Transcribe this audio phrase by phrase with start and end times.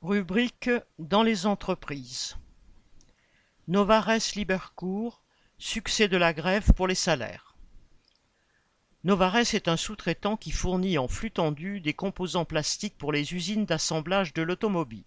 [0.00, 0.70] Rubrique
[1.00, 2.36] dans les entreprises.
[3.66, 5.24] Novares Libercourt,
[5.58, 7.56] succès de la grève pour les salaires.
[9.02, 13.64] Novares est un sous-traitant qui fournit en flux tendu des composants plastiques pour les usines
[13.64, 15.02] d'assemblage de l'automobile.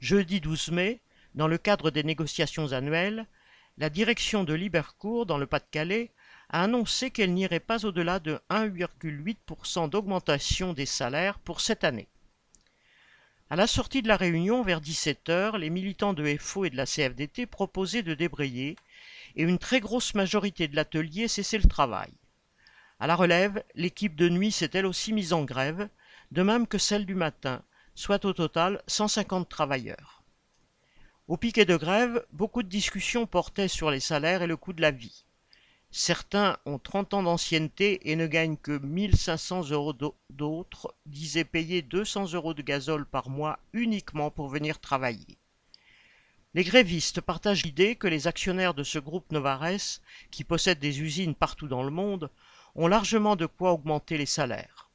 [0.00, 1.00] Jeudi 12 mai,
[1.36, 3.28] dans le cadre des négociations annuelles,
[3.78, 6.10] la direction de Libercourt, dans le Pas-de-Calais,
[6.48, 12.08] a annoncé qu'elle n'irait pas au-delà de 1,8% d'augmentation des salaires pour cette année.
[13.54, 16.86] À la sortie de la réunion, vers 17h, les militants de FO et de la
[16.86, 18.74] CFDT proposaient de débrayer
[19.36, 22.10] et une très grosse majorité de l'atelier cessait le travail.
[22.98, 25.88] À la relève, l'équipe de nuit s'est elle aussi mise en grève,
[26.32, 27.62] de même que celle du matin,
[27.94, 30.24] soit au total 150 travailleurs.
[31.28, 34.82] Au piquet de grève, beaucoup de discussions portaient sur les salaires et le coût de
[34.82, 35.23] la vie.
[35.96, 39.94] Certains ont 30 ans d'ancienneté et ne gagnent que 1500 euros
[40.28, 45.38] d'autres disaient payer 200 euros de gazole par mois uniquement pour venir travailler.
[46.52, 50.00] Les grévistes partagent l'idée que les actionnaires de ce groupe Novares,
[50.32, 52.28] qui possède des usines partout dans le monde,
[52.74, 54.90] ont largement de quoi augmenter les salaires.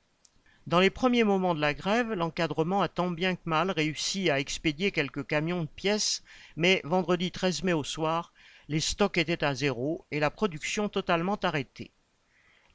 [0.67, 4.41] Dans les premiers moments de la grève, l'encadrement a tant bien que mal réussi à
[4.41, 6.23] expédier quelques camions de pièces,
[6.57, 8.33] mais vendredi 13 mai au soir,
[8.69, 11.91] les stocks étaient à zéro et la production totalement arrêtée.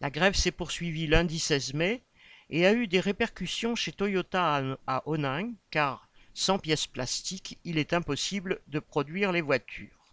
[0.00, 2.02] La grève s'est poursuivie lundi 16 mai
[2.50, 7.92] et a eu des répercussions chez Toyota à Onang, car sans pièces plastiques, il est
[7.92, 10.12] impossible de produire les voitures.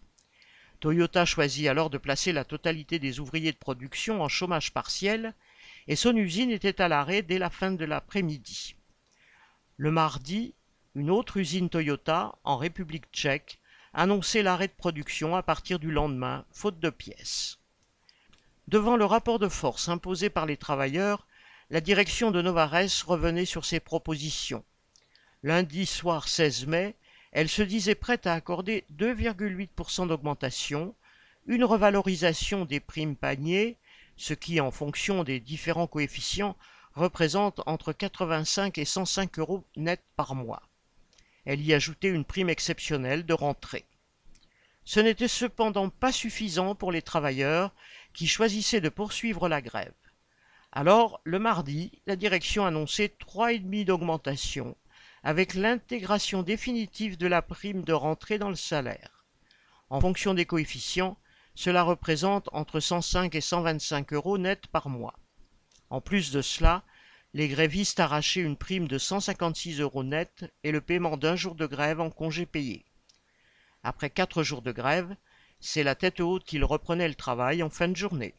[0.78, 5.34] Toyota choisit alors de placer la totalité des ouvriers de production en chômage partiel
[5.88, 8.76] et son usine était à l'arrêt dès la fin de l'après-midi.
[9.76, 10.54] Le mardi,
[10.94, 13.58] une autre usine Toyota, en République tchèque,
[13.94, 17.58] annonçait l'arrêt de production à partir du lendemain, faute de pièces.
[18.68, 21.26] Devant le rapport de force imposé par les travailleurs,
[21.70, 24.64] la direction de Novares revenait sur ses propositions.
[25.42, 26.94] Lundi soir 16 mai,
[27.32, 30.94] elle se disait prête à accorder 2,8% d'augmentation,
[31.46, 33.78] une revalorisation des primes paniers,
[34.16, 36.56] ce qui, en fonction des différents coefficients,
[36.94, 40.62] représente entre 85 et 105 euros net par mois.
[41.44, 43.86] Elle y ajoutait une prime exceptionnelle de rentrée.
[44.84, 47.72] Ce n'était cependant pas suffisant pour les travailleurs
[48.12, 49.94] qui choisissaient de poursuivre la grève.
[50.72, 54.76] Alors, le mardi, la direction annonçait trois et demi d'augmentation,
[55.22, 59.26] avec l'intégration définitive de la prime de rentrée dans le salaire.
[59.90, 61.18] En fonction des coefficients,
[61.54, 65.18] cela représente entre 105 et 125 euros net par mois.
[65.90, 66.82] En plus de cela,
[67.34, 71.66] les grévistes arrachaient une prime de 156 euros net et le paiement d'un jour de
[71.66, 72.84] grève en congé payé.
[73.82, 75.16] Après quatre jours de grève,
[75.58, 78.34] c'est la tête haute qu'ils reprenaient le travail en fin de journée.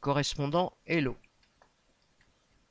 [0.00, 1.16] Correspondant Hello.